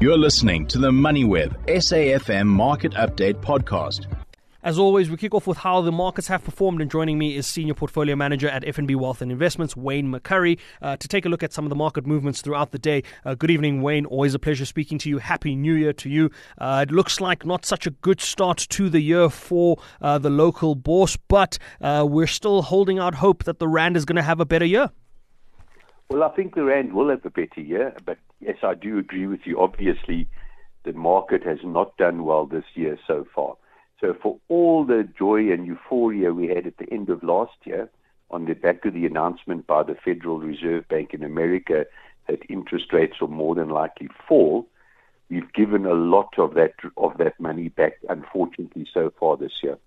[0.00, 4.06] You're listening to the MoneyWeb SAFM Market Update Podcast.
[4.62, 7.46] As always, we kick off with how the markets have performed, and joining me is
[7.46, 11.42] Senior Portfolio Manager at FNB Wealth and Investments, Wayne McCurrie, uh, to take a look
[11.42, 13.02] at some of the market movements throughout the day.
[13.26, 14.06] Uh, good evening, Wayne.
[14.06, 15.18] Always a pleasure speaking to you.
[15.18, 16.30] Happy New Year to you.
[16.56, 20.30] Uh, it looks like not such a good start to the year for uh, the
[20.30, 24.22] local bourse, but uh, we're still holding out hope that the Rand is going to
[24.22, 24.90] have a better year.
[26.08, 29.26] Well, I think the Rand will have a better year, but yes, I do agree
[29.26, 29.60] with you.
[29.60, 30.28] Obviously,
[30.84, 33.56] the market has not done well this year so far.
[34.00, 37.90] So, for all the joy and euphoria we had at the end of last year,
[38.30, 41.84] on the back of the announcement by the Federal Reserve Bank in America
[42.28, 44.66] that interest rates will more than likely fall,
[45.28, 49.78] we've given a lot of that of that money back, unfortunately, so far this year.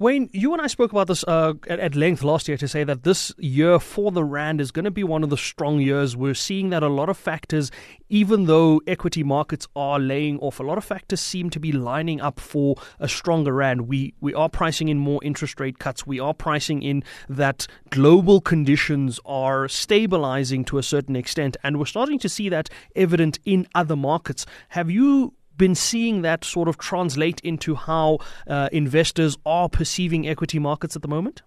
[0.00, 2.84] Wayne, you and I spoke about this uh, at, at, length last year to say
[2.84, 6.16] that this year for the Rand is going to be one of the strong years.
[6.16, 7.70] We're seeing that a lot of factors,
[8.08, 12.18] even though equity markets are laying off, a lot of factors seem to be lining
[12.18, 13.88] up for a stronger Rand.
[13.88, 16.06] We, we are pricing in more interest rate cuts.
[16.06, 21.58] We are pricing in that global conditions are stabilizing to a certain extent.
[21.62, 24.46] And we're starting to see that evident in other markets.
[24.70, 30.58] Have you been seeing that sort of translate into how uh, investors are perceiving equity
[30.58, 31.42] markets at the moment?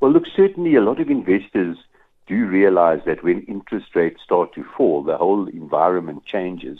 [0.00, 1.78] Well, look, certainly a lot of investors
[2.26, 6.78] do realize that when interest rates start to fall, the whole environment changes.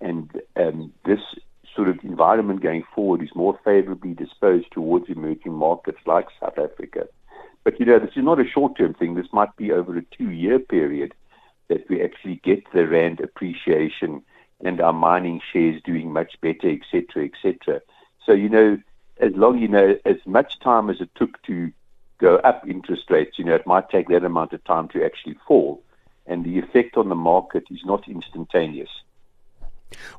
[0.00, 1.20] And um, this
[1.74, 7.06] sort of environment going forward is more favorably disposed towards emerging markets like South Africa.
[7.62, 9.14] But, you know, this is not a short term thing.
[9.14, 11.14] This might be over a two year period
[11.68, 14.22] that we actually get the Rand appreciation
[14.64, 17.80] and our mining shares doing much better, etc., etc.
[18.24, 18.78] So, you know,
[19.18, 21.70] as long, you know, as much time as it took to
[22.18, 25.38] go up interest rates, you know, it might take that amount of time to actually
[25.46, 25.82] fall.
[26.26, 28.88] And the effect on the market is not instantaneous.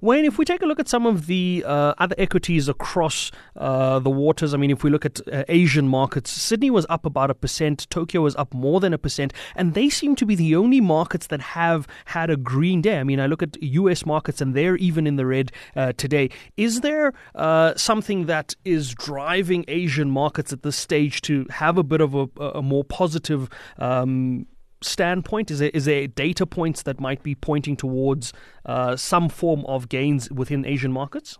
[0.01, 3.99] Wayne, if we take a look at some of the uh, other equities across uh,
[3.99, 7.29] the waters, I mean, if we look at uh, Asian markets, Sydney was up about
[7.29, 10.55] a percent, Tokyo was up more than a percent, and they seem to be the
[10.55, 12.99] only markets that have had a green day.
[12.99, 16.29] I mean, I look at US markets and they're even in the red uh, today.
[16.57, 21.83] Is there uh, something that is driving Asian markets at this stage to have a
[21.83, 24.47] bit of a, a more positive um,
[24.81, 25.51] standpoint?
[25.51, 28.33] Is there, is there data points that might be pointing towards
[28.65, 31.37] uh, some form of gains within Asian markets?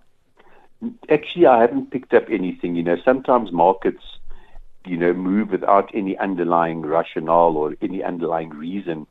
[1.10, 2.76] Actually, I haven't picked up anything.
[2.76, 4.04] You know, sometimes markets,
[4.86, 9.08] you know, move without any underlying rationale or any underlying reason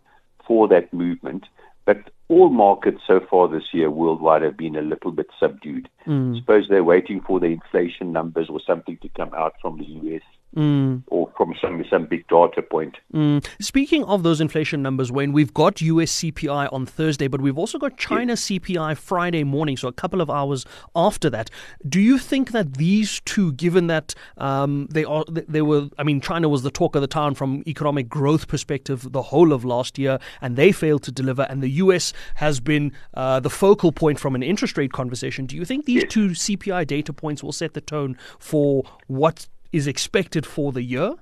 [0.46, 1.46] for that movement.
[1.84, 5.88] But all markets so far this year worldwide have been a little bit subdued.
[6.06, 6.38] Mm.
[6.38, 10.22] Suppose they're waiting for the inflation numbers or something to come out from the US
[10.56, 11.02] mm.
[11.08, 12.96] or from some some big data point.
[13.12, 13.44] Mm.
[13.60, 17.78] Speaking of those inflation numbers, Wayne, we've got US CPI on Thursday, but we've also
[17.78, 18.44] got China yes.
[18.46, 21.50] CPI Friday morning, so a couple of hours after that.
[21.88, 26.20] Do you think that these two, given that um, they are they were, I mean,
[26.20, 29.98] China was the talk of the town from economic growth perspective the whole of last
[29.98, 34.18] year, and they failed to deliver, and the US has been uh, the focal point
[34.18, 35.46] from an interest rate conversation.
[35.46, 36.12] Do you think these yes.
[36.12, 41.14] two CPI data points will set the tone for what is expected for the year?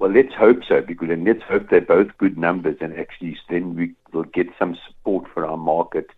[0.00, 3.76] Well, let's hope so, because and let's hope they're both good numbers, and actually then
[3.76, 6.10] we will get some support for our market,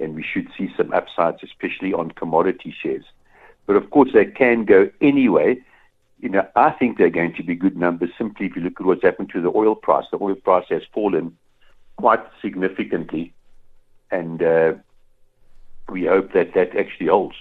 [0.00, 3.04] and we should see some upsides, especially on commodity shares.
[3.66, 5.62] But of course, they can go anyway.
[6.20, 8.86] You know, I think they're going to be good numbers simply if you look at
[8.86, 10.06] what's happened to the oil price.
[10.10, 11.36] The oil price has fallen
[11.98, 13.32] quite significantly,
[14.10, 14.72] and uh,
[15.88, 17.36] we hope that that actually holds.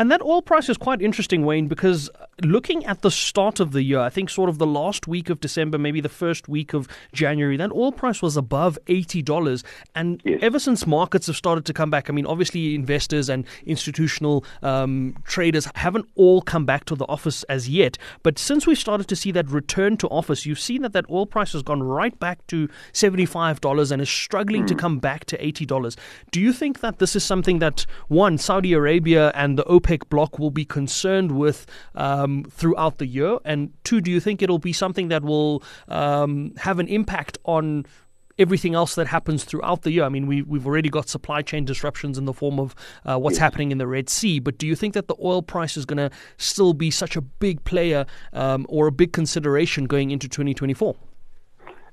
[0.00, 2.08] And that oil price is quite interesting, Wayne, because
[2.44, 5.40] looking at the start of the year, I think sort of the last week of
[5.40, 9.62] December, maybe the first week of January, that oil price was above $80.
[9.94, 10.38] And yes.
[10.42, 15.14] ever since markets have started to come back, I mean, obviously investors and institutional um,
[15.24, 17.98] traders haven't all come back to the office as yet.
[18.22, 21.26] But since we've started to see that return to office, you've seen that that oil
[21.26, 24.68] price has gone right back to $75 and is struggling mm.
[24.68, 25.96] to come back to $80.
[26.30, 30.08] Do you think that this is something that, one, Saudi Arabia and the OPEC OPEC
[30.08, 33.38] bloc will be concerned with um, throughout the year?
[33.44, 37.86] And two, do you think it'll be something that will um, have an impact on
[38.40, 40.04] everything else that happens throughout the year.
[40.04, 42.74] I mean, we, we've already got supply chain disruptions in the form of
[43.04, 43.40] uh, what's yes.
[43.40, 45.98] happening in the Red Sea, but do you think that the oil price is going
[45.98, 50.96] to still be such a big player um, or a big consideration going into 2024?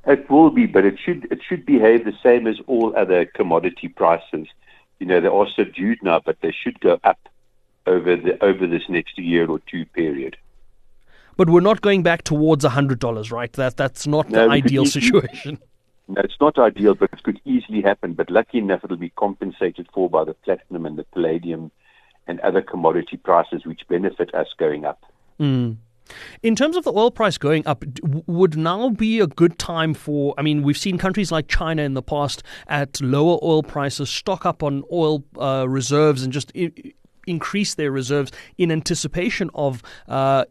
[0.08, 3.90] It will be, but it should it should behave the same as all other commodity
[3.90, 4.48] prices.
[5.00, 7.20] You know, they are subdued now, but they should go up
[7.88, 10.38] over the over this next year or two period.
[11.38, 13.52] But we're not going back towards hundred dollars, right?
[13.54, 15.60] That that's not no, the ideal situation.
[16.10, 18.14] No, it's not ideal, but it could easily happen.
[18.14, 21.70] But lucky enough, it'll be compensated for by the platinum and the palladium
[22.28, 25.04] and other commodity prices, which benefit us going up.
[25.38, 25.76] Mm.
[26.42, 27.84] In terms of the oil price going up,
[28.28, 30.34] would now be a good time for?
[30.38, 34.46] I mean, we've seen countries like China in the past at lower oil prices stock
[34.46, 36.54] up on oil uh, reserves and just
[37.28, 39.84] increase their reserves in anticipation of.
[40.08, 40.46] Uh,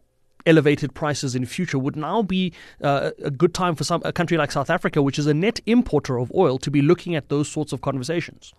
[0.45, 4.37] elevated prices in future would now be uh, a good time for some a country
[4.37, 7.49] like South Africa, which is a net importer of oil, to be looking at those
[7.49, 8.53] sorts of conversations.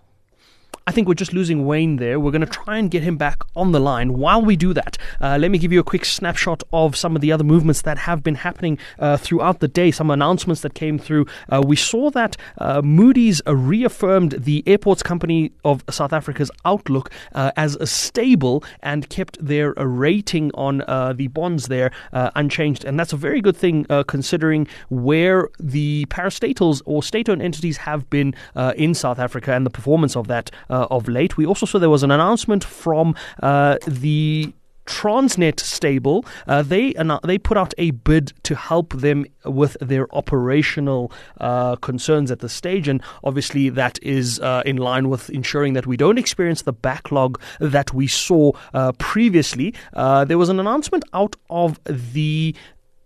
[0.89, 2.19] I think we're just losing Wayne there.
[2.19, 4.15] We're going to try and get him back on the line.
[4.15, 7.21] While we do that, uh, let me give you a quick snapshot of some of
[7.21, 10.99] the other movements that have been happening uh, throughout the day, some announcements that came
[10.99, 11.27] through.
[11.51, 17.53] Uh, we saw that uh, Moody's reaffirmed the Airports Company of South Africa's outlook uh,
[17.59, 22.87] as a stable and kept their rating on uh, the bonds there unchanged.
[22.87, 28.09] And that's a very good thing considering where the parastatals or state owned entities have
[28.09, 28.35] been
[28.75, 31.37] in South Africa and the performance of that uh, of late.
[31.37, 34.53] We also saw there was an announcement from uh, the
[34.89, 41.13] Transnet stable, uh, they they put out a bid to help them with their operational
[41.41, 45.87] uh, concerns at the stage, and obviously that is uh, in line with ensuring that
[45.87, 49.75] we don't experience the backlog that we saw uh, previously.
[49.93, 52.57] Uh, there was an announcement out of the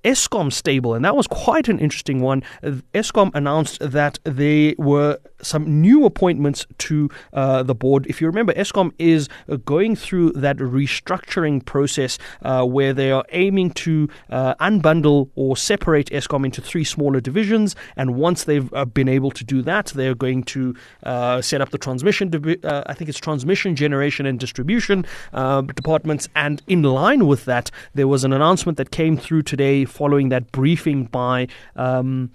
[0.04, 2.44] Eskom stable, and that was quite an interesting one.
[2.94, 8.06] Eskom announced that they were some new appointments to uh, the board.
[8.06, 13.24] If you remember, Eskom is uh, going through that restructuring process uh, where they are
[13.32, 17.74] aiming to uh, unbundle or separate Eskom into three smaller divisions.
[17.96, 21.70] And once they've uh, been able to do that, they're going to uh, set up
[21.70, 22.30] the transmission,
[22.64, 26.28] I think it's transmission, generation, and distribution departments.
[26.34, 30.52] And in line with that, there was an announcement that came through today following that
[30.52, 31.48] briefing by.
[31.76, 32.30] Um,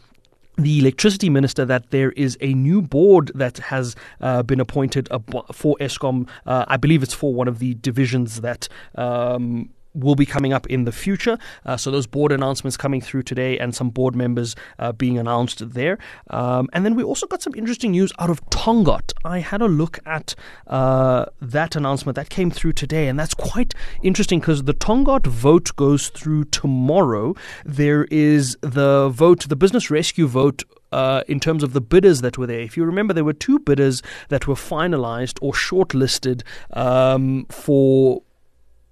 [0.57, 5.07] the electricity minister that there is a new board that has uh, been appointed
[5.53, 6.27] for Eskom.
[6.45, 10.67] Uh, I believe it's for one of the divisions that um, will be coming up
[10.67, 11.37] in the future.
[11.65, 15.73] Uh, so those board announcements coming through today, and some board members uh, being announced
[15.73, 15.97] there.
[16.29, 19.13] Um, and then we also got some interesting news out of Tongaat.
[19.25, 20.35] I had a look at
[20.67, 23.73] uh, that announcement that came through today, and that's quite
[24.03, 27.35] interesting because the Tongaat vote goes through tomorrow.
[27.65, 32.37] There is the vote, the business rescue vote uh, in terms of the bidders that
[32.37, 32.61] were there.
[32.61, 38.21] If you remember, there were two bidders that were finalized or shortlisted um, for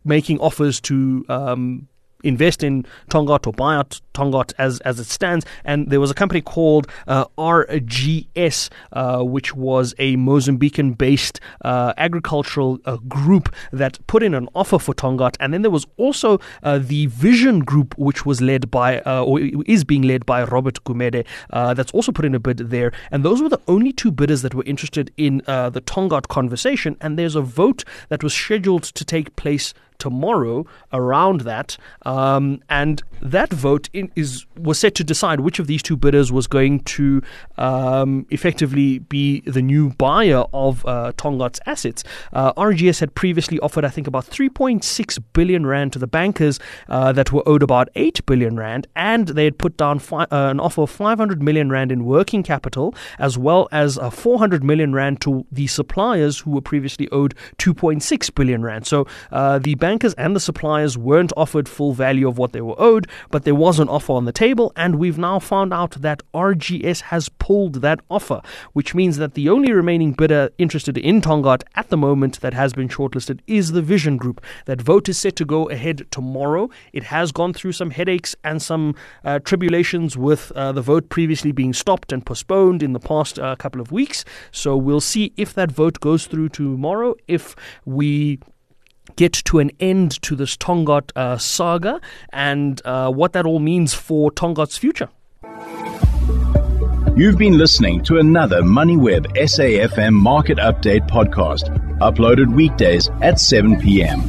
[0.05, 1.87] making offers to um,
[2.25, 5.45] invest in Tongaat or buy out Tongaat as, as it stands.
[5.63, 11.93] And there was a company called uh, RGS, uh, which was a Mozambican based uh,
[11.97, 15.35] agricultural uh, group that put in an offer for Tongaat.
[15.39, 19.39] And then there was also uh, the Vision Group, which was led by, uh, or
[19.39, 21.25] is being led by Robert Gumede,
[21.75, 22.91] that's also put in a bid there.
[23.11, 26.97] And those were the only two bidders that were interested in the Tongaat conversation.
[27.01, 33.03] And there's a vote that was scheduled to take place tomorrow around that, um, and
[33.21, 36.80] that vote in, is was set to decide which of these two bidders was going
[36.81, 37.21] to
[37.57, 42.03] um, effectively be the new buyer of uh, Tongaat's assets.
[42.33, 46.59] Uh, RGS had previously offered, I think, about 3.6 billion rand to the bankers
[46.89, 50.50] uh, that were owed about 8 billion rand, and they had put down fi- uh,
[50.50, 55.21] an offer of 500 million rand in working capital, as well as 400 million rand
[55.21, 58.86] to the suppliers who were previously owed 2.6 billion rand.
[58.88, 62.80] So uh, the bankers and the suppliers weren't offered full value of what they were
[62.80, 66.24] owed, but there was an offer on the table, and we've now found out that
[66.34, 68.42] RGS has pulled that offer,
[68.74, 72.74] which means that the only remaining bidder interested in Tongaat at the moment that has
[72.74, 74.44] been shortlisted is the Vision Group.
[74.65, 76.72] That vote is set to go ahead tomorrow.
[76.92, 81.51] It has gone through some headaches and some uh, tribulations with uh, the vote previously
[81.51, 84.25] being stopped and postponed in the past uh, couple of weeks.
[84.51, 87.15] So we'll see if that vote goes through tomorrow.
[87.27, 88.39] If we
[89.15, 93.93] get to an end to this Tongaat uh, saga and uh, what that all means
[93.93, 95.10] for Tongaat's future.
[97.17, 101.69] You've been listening to another MoneyWeb SAFM Market Update podcast,
[102.00, 104.22] uploaded weekdays at 7 p.m.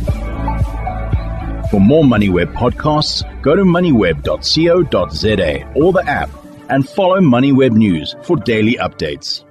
[1.70, 6.30] For more MoneyWeb podcasts, go to moneyweb.co.za or the app
[6.68, 9.45] and follow MoneyWeb News for daily updates.